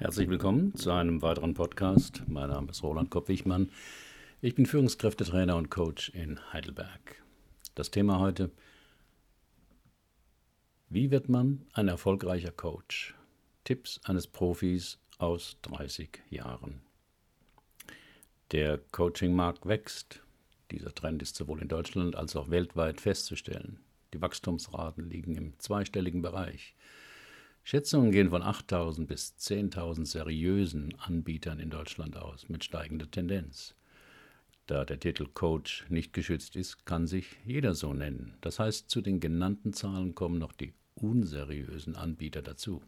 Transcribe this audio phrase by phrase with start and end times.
[0.00, 2.22] Herzlich willkommen zu einem weiteren Podcast.
[2.26, 3.70] Mein Name ist Roland Kopp-Wichmann.
[4.40, 7.22] Ich bin Führungskräftetrainer und Coach in Heidelberg.
[7.74, 8.50] Das Thema heute:
[10.88, 13.14] Wie wird man ein erfolgreicher Coach?
[13.64, 16.80] Tipps eines Profis aus 30 Jahren.
[18.52, 20.22] Der Coaching-Markt wächst.
[20.70, 23.80] Dieser Trend ist sowohl in Deutschland als auch weltweit festzustellen.
[24.14, 26.74] Die Wachstumsraten liegen im zweistelligen Bereich.
[27.70, 33.76] Schätzungen gehen von 8.000 bis 10.000 seriösen Anbietern in Deutschland aus, mit steigender Tendenz.
[34.66, 38.36] Da der Titel Coach nicht geschützt ist, kann sich jeder so nennen.
[38.40, 42.82] Das heißt, zu den genannten Zahlen kommen noch die unseriösen Anbieter dazu.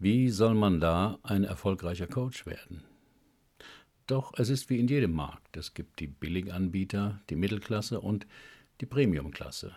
[0.00, 2.82] Wie soll man da ein erfolgreicher Coach werden?
[4.08, 5.56] Doch es ist wie in jedem Markt.
[5.56, 8.26] Es gibt die Billiganbieter, die Mittelklasse und
[8.80, 9.76] die Premiumklasse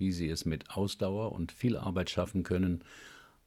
[0.00, 2.82] wie sie es mit Ausdauer und viel Arbeit schaffen können,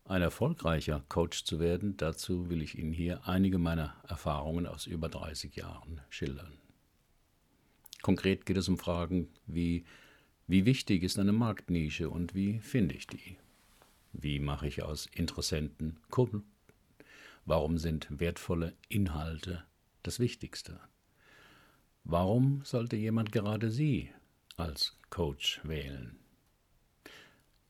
[0.06, 5.10] ein erfolgreicher Coach zu werden, dazu will ich Ihnen hier einige meiner Erfahrungen aus über
[5.10, 6.54] 30 Jahren schildern.
[8.02, 9.86] Konkret geht es um Fragen wie,
[10.46, 13.38] wie wichtig ist eine Marktnische und wie finde ich die?
[14.12, 16.44] Wie mache ich aus Interessenten Kunden?
[17.46, 19.64] Warum sind wertvolle Inhalte
[20.04, 20.82] das Wichtigste?
[22.04, 24.12] Warum sollte jemand gerade Sie
[24.58, 26.23] als Coach wählen?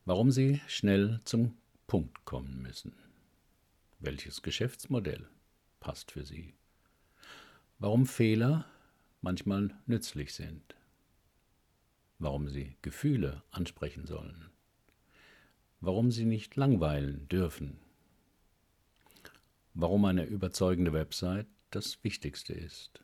[0.04, 2.94] Warum Sie schnell zum Punkt kommen müssen.
[4.00, 5.26] Welches Geschäftsmodell
[5.80, 6.54] passt für Sie?
[7.78, 8.66] Warum Fehler
[9.22, 10.74] manchmal nützlich sind?
[12.18, 14.50] Warum Sie Gefühle ansprechen sollen?
[15.80, 17.78] Warum Sie nicht langweilen dürfen?
[19.74, 23.00] Warum eine überzeugende Website das Wichtigste ist?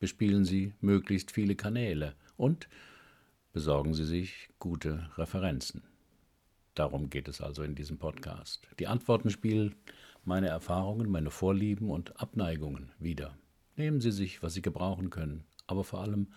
[0.00, 2.68] Bespielen Sie möglichst viele Kanäle und
[3.54, 5.84] besorgen Sie sich gute Referenzen.
[6.74, 8.66] Darum geht es also in diesem Podcast.
[8.80, 9.76] Die Antworten spielen
[10.24, 13.38] meine Erfahrungen, meine Vorlieben und Abneigungen wieder.
[13.76, 16.32] Nehmen Sie sich, was Sie gebrauchen können, aber vor allem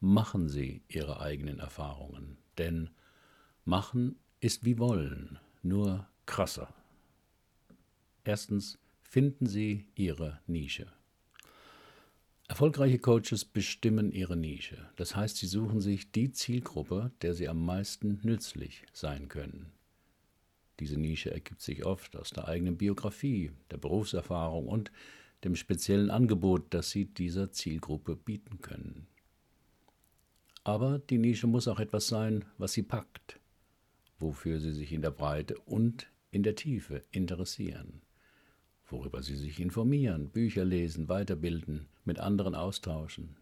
[0.00, 2.36] machen Sie Ihre eigenen Erfahrungen.
[2.58, 2.90] Denn
[3.64, 6.74] machen ist wie wollen, nur krasser.
[8.24, 10.95] Erstens finden Sie Ihre Nische.
[12.48, 14.88] Erfolgreiche Coaches bestimmen ihre Nische.
[14.96, 19.72] Das heißt, sie suchen sich die Zielgruppe, der sie am meisten nützlich sein können.
[20.78, 24.92] Diese Nische ergibt sich oft aus der eigenen Biografie, der Berufserfahrung und
[25.42, 29.08] dem speziellen Angebot, das sie dieser Zielgruppe bieten können.
[30.62, 33.40] Aber die Nische muss auch etwas sein, was sie packt,
[34.18, 38.02] wofür sie sich in der Breite und in der Tiefe interessieren
[38.88, 43.36] worüber sie sich informieren, Bücher lesen, weiterbilden, mit anderen austauschen.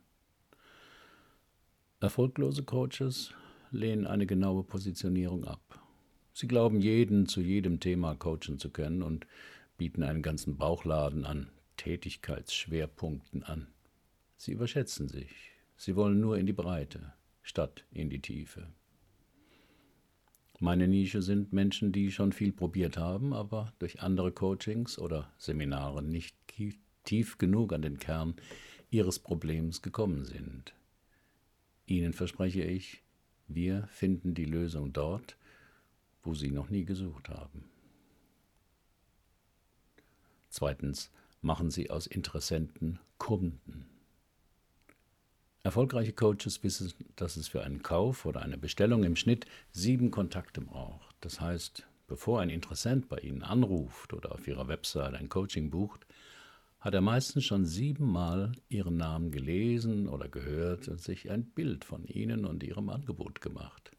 [2.01, 3.33] Erfolglose Coaches
[3.71, 5.81] lehnen eine genaue Positionierung ab.
[6.33, 9.27] Sie glauben, jeden zu jedem Thema coachen zu können und
[9.79, 13.69] bieten einen ganzen Bauchladen an Tätigkeitsschwerpunkten an.
[14.37, 15.53] Sie überschätzen sich.
[15.77, 18.67] Sie wollen nur in die Breite statt in die Tiefe.
[20.61, 26.03] Meine Nische sind Menschen, die schon viel probiert haben, aber durch andere Coachings oder Seminare
[26.03, 26.37] nicht
[27.05, 28.35] tief genug an den Kern
[28.91, 30.75] ihres Problems gekommen sind.
[31.87, 33.03] Ihnen verspreche ich,
[33.49, 35.37] wir finden die Lösung dort,
[36.23, 37.65] wo Sie noch nie gesucht haben.
[40.49, 41.11] Zweitens,
[41.43, 43.87] machen Sie aus Interessenten Kunden.
[45.63, 50.61] Erfolgreiche Coaches wissen, dass es für einen Kauf oder eine Bestellung im Schnitt sieben Kontakte
[50.61, 51.17] braucht.
[51.21, 56.07] Das heißt, bevor ein Interessent bei Ihnen anruft oder auf Ihrer Website ein Coaching bucht,
[56.85, 62.05] hat er meistens schon siebenmal Ihren Namen gelesen oder gehört und sich ein Bild von
[62.05, 63.91] Ihnen und Ihrem Angebot gemacht.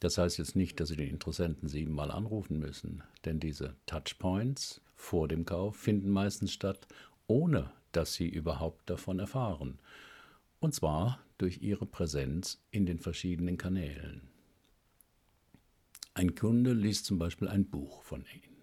[0.00, 5.28] Das heißt jetzt nicht, dass Sie den Interessenten siebenmal anrufen müssen, denn diese Touchpoints vor
[5.28, 6.88] dem Kauf finden meistens statt,
[7.28, 9.78] ohne dass sie überhaupt davon erfahren.
[10.58, 14.22] Und zwar durch ihre Präsenz in den verschiedenen Kanälen.
[16.14, 18.56] Ein Kunde liest zum Beispiel ein Buch von Ihnen.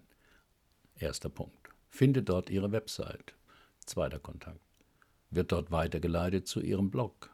[0.98, 1.65] Erster Punkt.
[1.96, 3.32] Findet dort Ihre Website.
[3.86, 4.60] Zweiter Kontakt.
[5.30, 7.30] Wird dort weitergeleitet zu Ihrem Blog.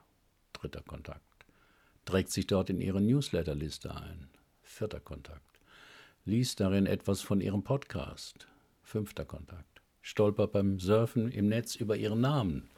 [0.52, 1.20] Dritter Kontakt.
[2.04, 4.28] Trägt sich dort in Ihre Newsletterliste ein.
[4.62, 5.58] Vierter Kontakt.
[6.24, 8.46] Liest darin etwas von Ihrem Podcast.
[8.84, 12.70] Fünfter Kontakt stolpert beim Surfen im Netz über ihren Namen.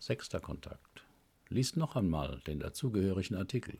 [0.00, 1.02] Sechster Kontakt.
[1.48, 3.78] Liest noch einmal den dazugehörigen Artikel.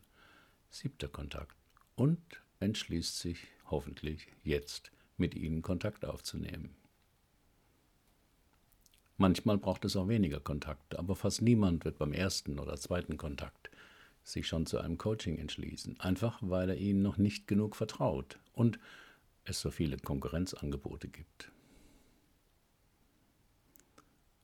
[0.71, 1.55] Siebter Kontakt.
[1.97, 2.23] Und
[2.61, 6.82] entschließt sich hoffentlich jetzt mit ihnen Kontakt aufzunehmen.
[9.17, 13.71] Manchmal braucht es auch weniger Kontakt, aber fast niemand wird beim ersten oder zweiten Kontakt
[14.25, 18.79] sich schon zu einem Coaching entschließen, einfach weil er ihnen noch nicht genug vertraut und
[19.45, 21.51] es so viele Konkurrenzangebote gibt.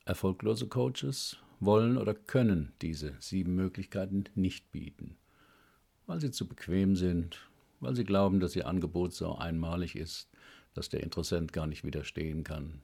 [0.04, 5.16] Erfolglose Coaches wollen oder können diese sieben Möglichkeiten nicht bieten,
[6.06, 7.48] weil sie zu bequem sind,
[7.80, 10.30] weil sie glauben, dass ihr Angebot so einmalig ist,
[10.74, 12.80] dass der Interessent gar nicht widerstehen kann.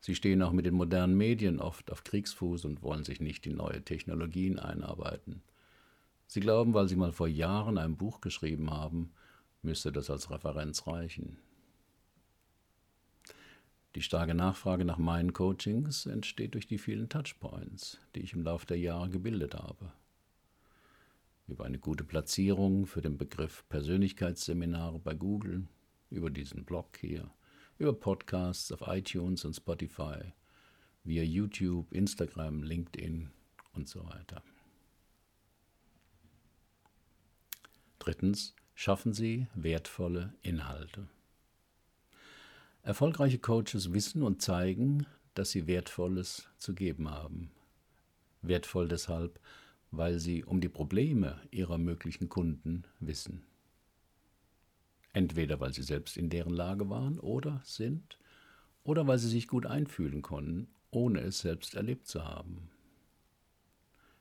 [0.00, 3.56] Sie stehen auch mit den modernen Medien oft auf Kriegsfuß und wollen sich nicht in
[3.56, 5.42] neue Technologien einarbeiten.
[6.26, 9.12] Sie glauben, weil sie mal vor Jahren ein Buch geschrieben haben,
[9.62, 11.38] müsste das als Referenz reichen.
[13.94, 18.66] Die starke Nachfrage nach meinen Coachings entsteht durch die vielen Touchpoints, die ich im Laufe
[18.66, 19.92] der Jahre gebildet habe.
[21.48, 25.66] Über eine gute Platzierung für den Begriff Persönlichkeitsseminare bei Google,
[26.10, 27.30] über diesen Blog hier,
[27.78, 30.32] über Podcasts auf iTunes und Spotify,
[31.04, 33.30] via YouTube, Instagram, LinkedIn
[33.72, 34.42] und so weiter.
[37.98, 41.08] Drittens, schaffen Sie wertvolle Inhalte.
[42.82, 47.50] Erfolgreiche Coaches wissen und zeigen, dass sie Wertvolles zu geben haben.
[48.42, 49.38] Wertvoll deshalb,
[49.90, 53.47] weil sie um die Probleme ihrer möglichen Kunden wissen.
[55.18, 58.20] Entweder weil sie selbst in deren Lage waren oder sind,
[58.84, 62.70] oder weil sie sich gut einfühlen konnten, ohne es selbst erlebt zu haben.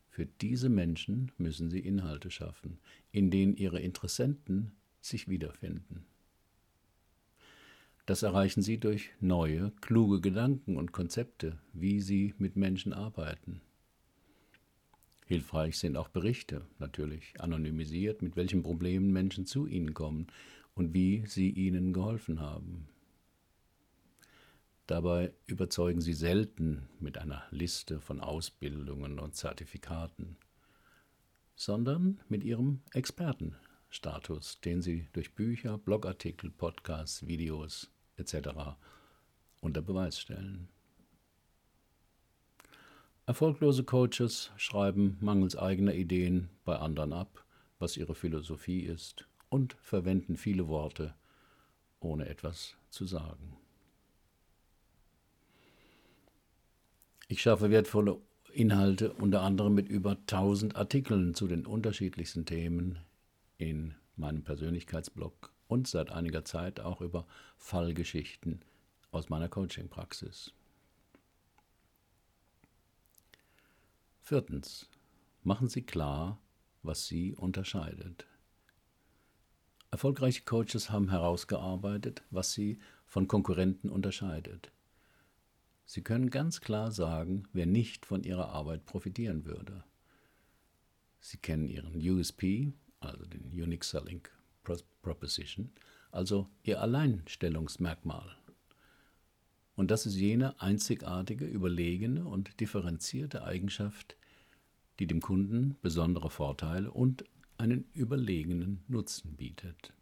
[0.10, 2.80] Für diese Menschen müssen sie Inhalte schaffen,
[3.12, 6.04] in denen ihre Interessenten sich wiederfinden.
[8.08, 13.62] Das erreichen sie durch neue, kluge Gedanken und Konzepte, wie sie mit Menschen arbeiten.
[15.28, 20.26] Hilfreich sind auch Berichte, natürlich anonymisiert, mit welchen Problemen Menschen zu ihnen kommen
[20.78, 22.88] und wie sie ihnen geholfen haben.
[24.86, 30.38] Dabei überzeugen sie selten mit einer Liste von Ausbildungen und Zertifikaten,
[31.56, 38.78] sondern mit ihrem Expertenstatus, den sie durch Bücher, Blogartikel, Podcasts, Videos etc.
[39.60, 40.70] unter Beweis stellen.
[43.26, 47.44] Erfolglose Coaches schreiben mangels eigener Ideen bei anderen ab,
[47.80, 51.14] was ihre Philosophie ist, und verwenden viele Worte,
[52.00, 53.58] ohne etwas zu sagen.
[57.28, 58.22] Ich schaffe wertvolle
[58.54, 63.00] Inhalte unter anderem mit über 1000 Artikeln zu den unterschiedlichsten Themen
[63.58, 67.28] in meinem Persönlichkeitsblog und seit einiger Zeit auch über
[67.58, 68.62] Fallgeschichten
[69.12, 70.54] aus meiner Coaching-Praxis.
[74.22, 74.90] Viertens.
[75.44, 76.40] Machen Sie klar,
[76.84, 78.26] was Sie unterscheidet.
[79.90, 84.72] Erfolgreiche Coaches haben herausgearbeitet, was sie von Konkurrenten unterscheidet.
[85.86, 89.86] Sie können ganz klar sagen, wer nicht von ihrer Arbeit profitieren würde.
[91.22, 94.28] Sie kennen ihren USP, also den Unique Selling
[95.02, 95.72] Proposition,
[96.12, 98.36] also ihr Alleinstellungsmerkmal.
[99.78, 104.18] Und das ist jene einzigartige, überlegene und differenzierte Eigenschaft,
[105.00, 107.24] die dem Kunden besondere Vorteile und
[107.58, 109.94] einen überlegenen Nutzen bietet.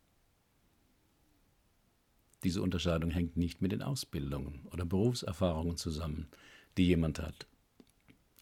[2.44, 6.28] Diese Unterscheidung hängt nicht mit den Ausbildungen oder Berufserfahrungen zusammen,
[6.78, 7.48] die jemand hat.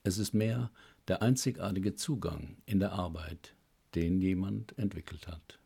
[0.03, 0.71] Es ist mehr
[1.07, 3.55] der einzigartige Zugang in der Arbeit,
[3.95, 5.59] den jemand entwickelt hat.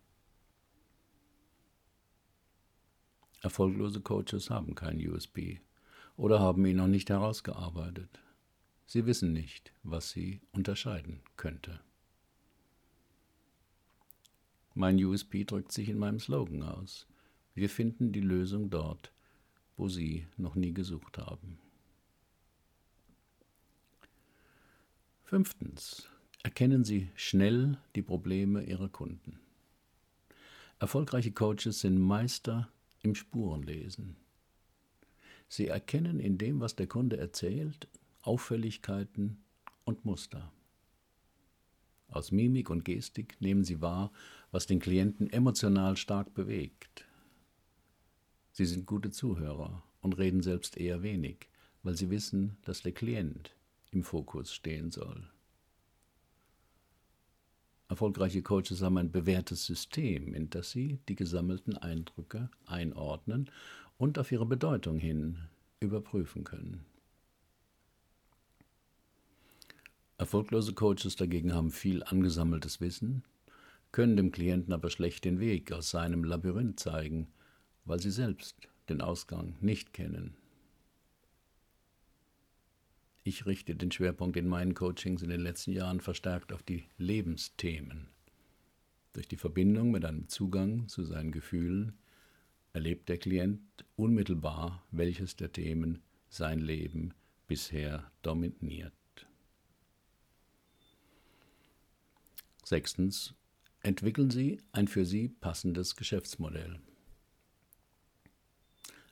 [3.42, 5.60] Erfolglose Coaches haben keinen USB
[6.16, 8.20] oder haben ihn noch nicht herausgearbeitet.
[8.86, 11.80] Sie wissen nicht, was sie unterscheiden könnte.
[14.78, 17.08] Mein USP drückt sich in meinem Slogan aus.
[17.56, 19.12] Wir finden die Lösung dort,
[19.76, 21.58] wo Sie noch nie gesucht haben.
[25.24, 26.08] Fünftens.
[26.44, 29.40] Erkennen Sie schnell die Probleme Ihrer Kunden.
[30.78, 32.70] Erfolgreiche Coaches sind Meister
[33.02, 34.16] im Spurenlesen.
[35.50, 37.88] Sie erkennen in dem, was der Kunde erzählt,
[38.22, 39.44] Auffälligkeiten
[39.86, 40.52] und Muster.
[42.10, 44.12] Aus Mimik und Gestik nehmen Sie wahr,
[44.52, 47.06] was den Klienten emotional stark bewegt.
[48.52, 51.48] Sie sind gute Zuhörer und reden selbst eher wenig,
[51.84, 53.56] weil sie wissen, dass der Klient
[53.92, 55.30] im Fokus stehen soll.
[57.90, 63.50] Erfolgreiche Coaches haben ein bewährtes System, in das sie die gesammelten Eindrücke einordnen
[63.98, 65.40] und auf ihre Bedeutung hin
[65.80, 66.86] überprüfen können.
[70.18, 73.24] Erfolglose Coaches dagegen haben viel angesammeltes Wissen,
[73.98, 77.28] können dem Klienten aber schlecht den Weg aus seinem Labyrinth zeigen
[77.88, 80.36] weil sie selbst den Ausgang nicht kennen.
[83.24, 88.08] Ich richte den Schwerpunkt in meinen Coachings in den letzten Jahren verstärkt auf die Lebensthemen.
[89.14, 91.98] Durch die Verbindung mit einem Zugang zu seinen Gefühlen
[92.74, 93.62] erlebt der Klient
[93.96, 97.16] unmittelbar, welches der Themen sein Leben
[97.48, 98.94] bisher dominiert.
[102.64, 103.34] Sechstens,
[103.82, 106.80] entwickeln Sie ein für Sie passendes Geschäftsmodell.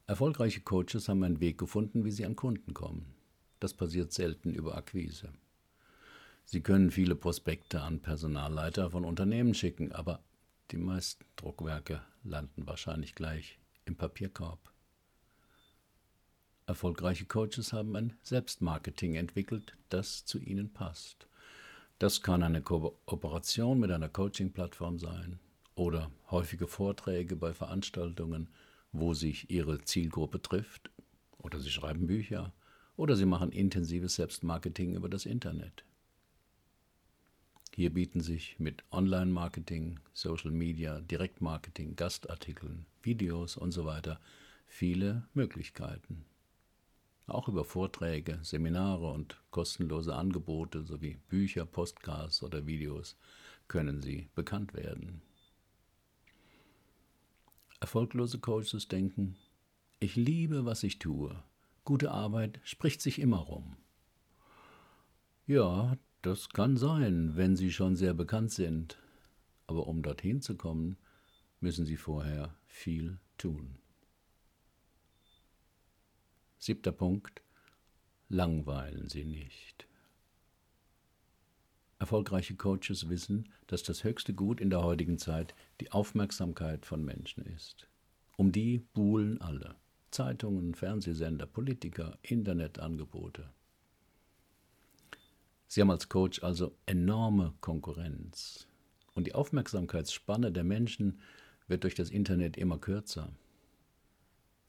[0.08, 3.16] Erfolgreiche Coaches haben einen Weg gefunden, wie sie an Kunden kommen.
[3.60, 5.34] Das passiert selten über Akquise.
[6.46, 10.24] Sie können viele Prospekte an Personalleiter von Unternehmen schicken, aber
[10.70, 14.72] die meisten Druckwerke landen wahrscheinlich gleich im Papierkorb.
[16.68, 21.28] Erfolgreiche Coaches haben ein Selbstmarketing entwickelt, das zu ihnen passt.
[21.98, 25.40] Das kann eine Kooperation mit einer Coaching-Plattform sein
[25.76, 28.50] oder häufige Vorträge bei Veranstaltungen,
[28.92, 30.90] wo sich ihre Zielgruppe trifft,
[31.38, 32.54] oder sie schreiben Bücher,
[32.98, 35.86] oder sie machen intensives Selbstmarketing über das Internet.
[37.74, 44.20] Hier bieten sich mit Online-Marketing, Social Media, Direktmarketing, Gastartikeln, Videos und so weiter
[44.66, 46.26] viele Möglichkeiten.
[47.28, 53.18] Auch über Vorträge, Seminare und kostenlose Angebote sowie Bücher, Postcards oder Videos
[53.68, 55.22] können Sie bekannt werden.
[57.80, 59.36] Erfolglose Coaches denken,
[60.00, 61.36] ich liebe, was ich tue.
[61.84, 63.76] Gute Arbeit spricht sich immer rum.
[65.48, 68.98] Ja, das kann sein, wenn Sie schon sehr bekannt sind.
[69.68, 70.98] Aber um dorthin zu kommen,
[71.60, 73.78] müssen Sie vorher viel tun.
[76.66, 77.44] Siebter Punkt.
[78.28, 79.86] Langweilen Sie nicht.
[82.00, 87.46] Erfolgreiche Coaches wissen, dass das höchste Gut in der heutigen Zeit die Aufmerksamkeit von Menschen
[87.46, 87.88] ist.
[88.36, 89.76] Um die buhlen alle.
[90.10, 93.48] Zeitungen, Fernsehsender, Politiker, Internetangebote.
[95.68, 98.68] Sie haben als Coach also enorme Konkurrenz.
[99.14, 101.20] Und die Aufmerksamkeitsspanne der Menschen
[101.68, 103.30] wird durch das Internet immer kürzer.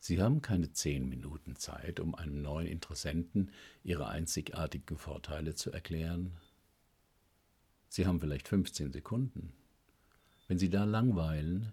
[0.06, 3.50] Sie haben keine zehn Minuten Zeit, um einem neuen Interessenten
[3.82, 6.36] Ihre einzigartigen Vorteile zu erklären.
[7.88, 9.52] Sie haben vielleicht 15 Sekunden.
[10.46, 11.72] Wenn Sie da langweilen,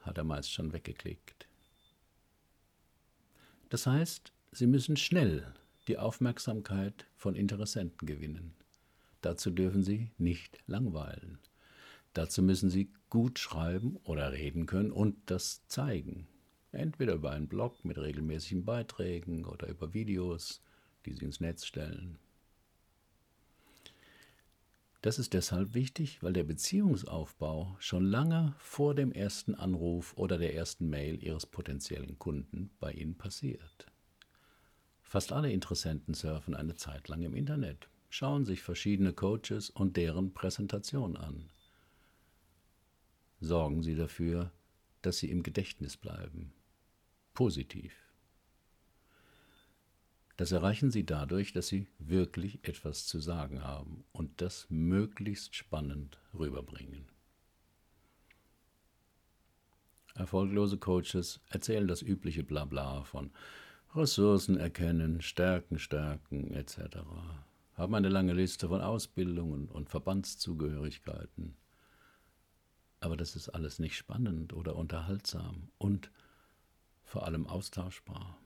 [0.00, 1.46] hat er meist schon weggeklickt.
[3.68, 5.52] Das heißt, Sie müssen schnell
[5.88, 8.54] die Aufmerksamkeit von Interessenten gewinnen.
[9.20, 11.38] Dazu dürfen Sie nicht langweilen.
[12.14, 16.26] Dazu müssen Sie gut schreiben oder reden können und das zeigen.
[16.72, 20.62] Entweder über einen Blog mit regelmäßigen Beiträgen oder über Videos,
[21.04, 22.18] die Sie ins Netz stellen.
[25.02, 30.54] Das ist deshalb wichtig, weil der Beziehungsaufbau schon lange vor dem ersten Anruf oder der
[30.54, 33.86] ersten Mail Ihres potenziellen Kunden bei Ihnen passiert.
[35.02, 40.32] Fast alle Interessenten surfen eine Zeit lang im Internet, schauen sich verschiedene Coaches und deren
[40.32, 41.50] Präsentation an.
[43.40, 44.52] Sorgen Sie dafür,
[45.02, 46.54] dass Sie im Gedächtnis bleiben
[47.34, 47.92] positiv.
[50.36, 56.18] Das erreichen Sie dadurch, dass Sie wirklich etwas zu sagen haben und das möglichst spannend
[56.34, 57.06] rüberbringen.
[60.14, 63.30] Erfolglose Coaches erzählen das übliche Blabla von
[63.94, 66.98] Ressourcen erkennen, Stärken stärken etc.
[67.74, 71.56] Haben eine lange Liste von Ausbildungen und Verbandszugehörigkeiten.
[73.00, 76.10] Aber das ist alles nicht spannend oder unterhaltsam und
[77.12, 78.38] vor allem austauschbar.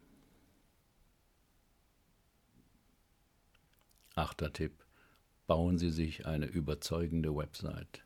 [4.16, 4.84] Achter Tipp.
[5.46, 8.02] Bauen Sie sich eine überzeugende Website.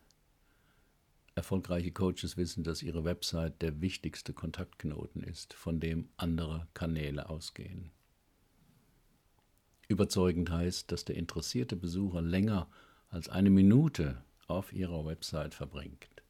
[1.34, 7.90] Erfolgreiche Coaches wissen, dass ihre Website der wichtigste Kontaktknoten ist, von dem andere Kanäle ausgehen.
[9.88, 12.68] Überzeugend heißt, dass der interessierte Besucher länger
[13.08, 16.22] als eine Minute auf ihrer Website verbringt.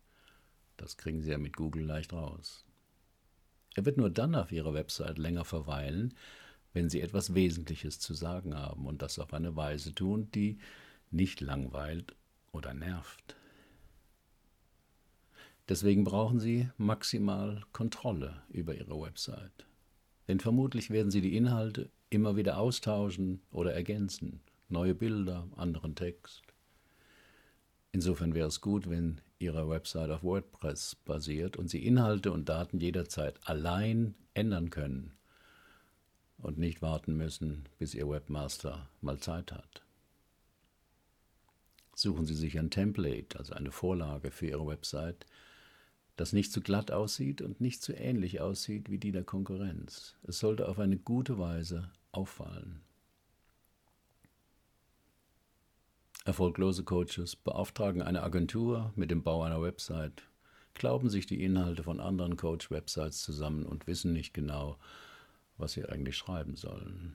[0.76, 2.64] Das kriegen Sie ja mit Google leicht raus.
[3.74, 6.14] Er wird nur dann auf Ihrer Website länger verweilen,
[6.72, 10.58] wenn Sie etwas Wesentliches zu sagen haben und das auf eine Weise tun, die
[11.10, 12.14] nicht langweilt
[12.52, 13.36] oder nervt.
[15.68, 19.66] Deswegen brauchen Sie maximal Kontrolle über Ihre Website.
[20.26, 26.42] Denn vermutlich werden Sie die Inhalte immer wieder austauschen oder ergänzen, neue Bilder, anderen Text.
[27.92, 32.78] Insofern wäre es gut, wenn Ihre Website auf WordPress basiert und Sie Inhalte und Daten
[32.78, 35.12] jederzeit allein ändern können
[36.36, 39.82] und nicht warten müssen, bis Ihr Webmaster mal Zeit hat.
[41.94, 45.26] Suchen Sie sich ein Template, also eine Vorlage für Ihre Website,
[46.16, 50.16] das nicht zu glatt aussieht und nicht zu ähnlich aussieht wie die der Konkurrenz.
[50.22, 52.82] Es sollte auf eine gute Weise auffallen.
[56.24, 60.22] Erfolglose Coaches beauftragen eine Agentur mit dem Bau einer Website,
[60.74, 64.78] glauben sich die Inhalte von anderen Coach-Websites zusammen und wissen nicht genau,
[65.56, 67.14] was sie eigentlich schreiben sollen.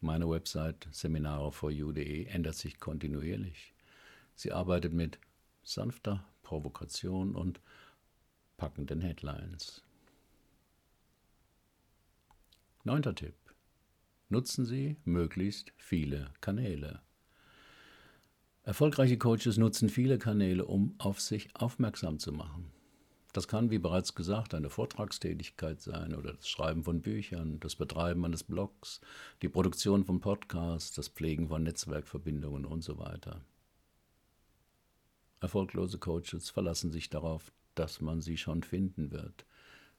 [0.00, 3.74] Meine Website seminare4u.de ändert sich kontinuierlich.
[4.34, 5.18] Sie arbeitet mit
[5.62, 7.60] sanfter Provokation und
[8.56, 9.82] packenden Headlines.
[12.84, 13.34] Neunter Tipp.
[14.28, 17.00] Nutzen Sie möglichst viele Kanäle.
[18.64, 22.72] Erfolgreiche Coaches nutzen viele Kanäle, um auf sich aufmerksam zu machen.
[23.32, 28.24] Das kann, wie bereits gesagt, eine Vortragstätigkeit sein oder das Schreiben von Büchern, das Betreiben
[28.24, 29.00] eines Blogs,
[29.42, 33.44] die Produktion von Podcasts, das Pflegen von Netzwerkverbindungen und so weiter.
[35.38, 39.46] Erfolglose Coaches verlassen sich darauf, dass man sie schon finden wird.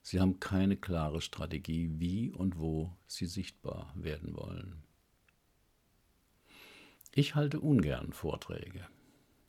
[0.08, 4.82] Sie haben keine klare Strategie, wie und wo sie sichtbar werden wollen.
[7.14, 8.88] Ich halte ungern Vorträge,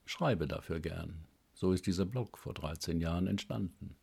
[0.06, 1.26] schreibe dafür gern.
[1.54, 3.96] So ist dieser Blog vor 13 Jahren entstanden.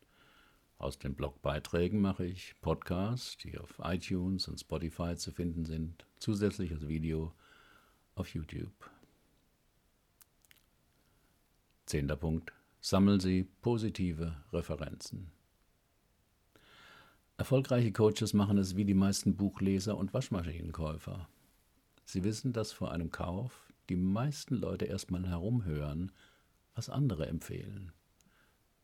[0.79, 6.71] Aus den Blogbeiträgen mache ich Podcasts, die auf iTunes und Spotify zu finden sind, zusätzlich
[6.71, 7.35] als Video
[8.15, 8.89] auf YouTube.
[11.85, 12.51] Zehnter Punkt.
[12.81, 15.36] Sammeln Sie positive Referenzen.
[17.39, 21.29] Erfolgreiche Coaches machen es wie die meisten Buchleser und Waschmaschinenkäufer.
[22.03, 26.11] Sie wissen, dass vor einem Kauf die meisten Leute erstmal herumhören,
[26.73, 27.91] was andere empfehlen.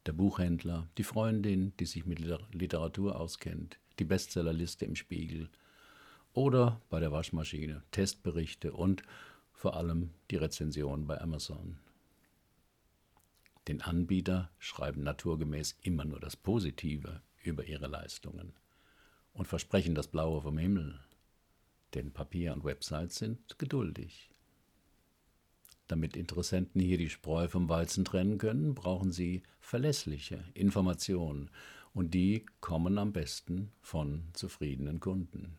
[0.06, 2.20] Der Buchhändler, die Freundin, die sich mit
[2.52, 5.50] Literatur auskennt, die Bestsellerliste im Spiegel
[6.34, 9.02] oder bei der Waschmaschine, Testberichte und
[9.52, 11.80] vor allem die Rezension bei Amazon.
[13.68, 18.54] Den Anbieter schreiben naturgemäß immer nur das Positive über ihre Leistungen
[19.34, 21.00] und versprechen das Blaue vom Himmel,
[21.94, 24.30] denn Papier und Websites sind geduldig.
[25.88, 31.52] Damit Interessenten hier die Spreu vom Weizen trennen können, brauchen sie verlässliche Informationen
[31.94, 35.58] und die kommen am besten von zufriedenen Kunden.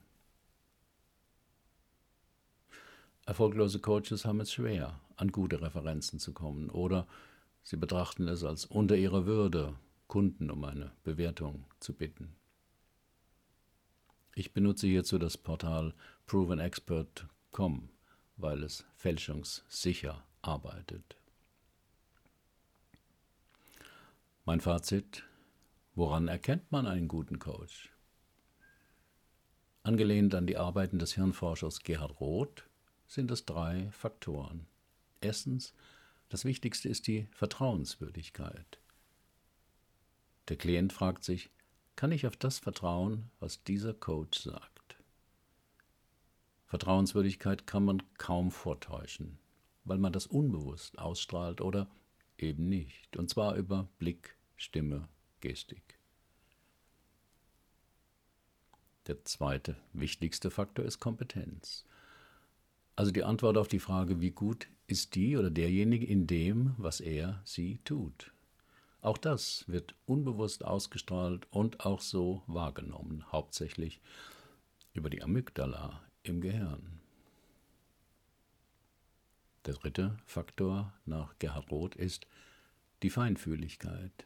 [3.26, 7.06] Erfolglose Coaches haben es schwer, an gute Referenzen zu kommen oder
[7.62, 9.74] sie betrachten es als unter ihrer Würde,
[10.06, 12.36] Kunden um eine Bewertung zu bitten.
[14.34, 15.94] Ich benutze hierzu das Portal
[16.26, 17.88] provenexpert.com
[18.36, 21.16] weil es fälschungssicher arbeitet.
[24.44, 25.24] Mein Fazit,
[25.94, 27.90] woran erkennt man einen guten Coach?
[29.82, 32.64] Angelehnt an die Arbeiten des Hirnforschers Gerhard Roth
[33.06, 34.66] sind es drei Faktoren.
[35.20, 35.74] Erstens,
[36.28, 38.78] das Wichtigste ist die Vertrauenswürdigkeit.
[40.48, 41.50] Der Klient fragt sich,
[41.96, 44.96] kann ich auf das vertrauen, was dieser Coach sagt?
[46.66, 49.38] Vertrauenswürdigkeit kann man kaum vortäuschen,
[49.84, 51.88] weil man das unbewusst ausstrahlt oder
[52.36, 55.08] eben nicht, und zwar über Blick, Stimme,
[55.40, 55.98] Gestik.
[59.06, 61.84] Der zweite wichtigste Faktor ist Kompetenz.
[62.96, 67.00] Also die Antwort auf die Frage, wie gut ist die oder derjenige in dem, was
[67.00, 68.33] er, sie tut.
[69.04, 74.00] Auch das wird unbewusst ausgestrahlt und auch so wahrgenommen, hauptsächlich
[74.94, 77.00] über die Amygdala im Gehirn.
[79.66, 82.26] Der dritte Faktor nach Gerhard Roth ist
[83.02, 84.24] die Feinfühligkeit.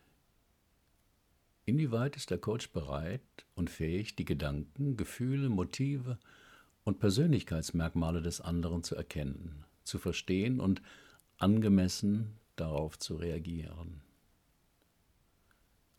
[1.64, 6.20] Inwieweit ist der Coach bereit und fähig, die Gedanken, Gefühle, Motive
[6.84, 10.82] und Persönlichkeitsmerkmale des anderen zu erkennen, zu verstehen und
[11.36, 14.02] angemessen darauf zu reagieren?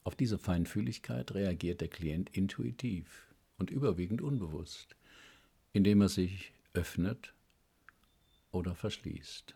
[0.09, 3.27] Auf diese Feinfühligkeit reagiert der Klient intuitiv
[3.59, 4.95] und überwiegend unbewusst
[5.71, 7.35] indem er sich öffnet
[8.49, 9.53] oder verschließt.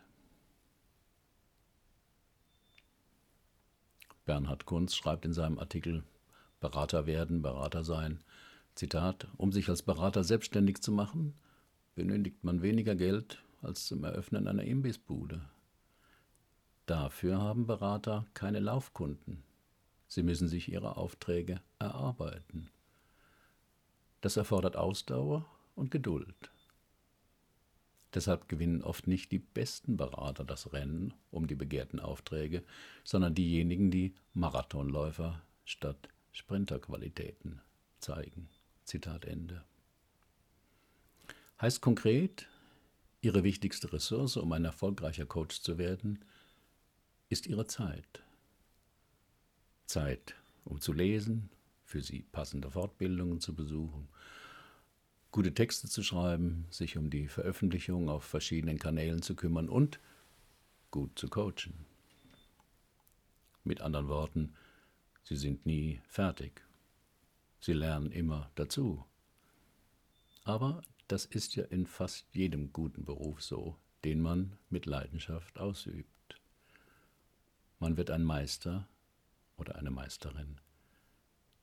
[4.26, 6.04] Bernhard Kunz schreibt in seinem Artikel
[6.60, 8.24] Berater werden, Berater sein,
[8.76, 11.34] Zitat, um sich als Berater selbstständig zu machen,
[11.96, 15.42] benötigt man weniger Geld als zum Eröffnen einer Imbissbude.
[16.86, 19.44] Dafür haben Berater keine Laufkunden.
[20.14, 22.70] Sie müssen sich ihre Aufträge erarbeiten.
[24.22, 26.52] Das erfordert Ausdauer und Geduld.
[28.14, 32.62] Deshalb gewinnen oft nicht die besten Berater das Rennen um die begehrten Aufträge,
[33.04, 37.62] sondern diejenigen, die Marathonläufer statt Sprinterqualitäten
[38.00, 38.50] zeigen.
[38.84, 39.64] Zitat Ende.
[41.60, 42.48] Heißt konkret,
[43.22, 46.24] Ihre wichtigste Ressource, um ein erfolgreicher Coach zu werden,
[47.30, 48.23] ist Ihre Zeit.
[49.94, 50.34] Zeit,
[50.66, 51.52] um zu lesen,
[51.86, 54.08] für Sie passende Fortbildungen zu besuchen,
[55.30, 60.00] gute Texte zu schreiben, sich um die Veröffentlichung auf verschiedenen Kanälen zu kümmern und
[60.90, 61.86] gut zu coachen.
[63.64, 64.56] Mit anderen Worten,
[65.26, 66.64] sie sind nie fertig.
[67.60, 69.06] Sie lernen immer dazu.
[70.44, 76.42] Aber das ist ja in fast jedem guten Beruf so, den man mit Leidenschaft ausübt.
[77.78, 78.88] Man wird ein Meister
[79.58, 80.60] oder eine Meisterin,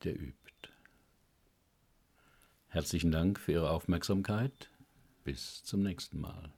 [0.05, 0.70] der übt.
[2.68, 4.70] Herzlichen Dank für Ihre Aufmerksamkeit.
[5.24, 6.53] Bis zum nächsten Mal.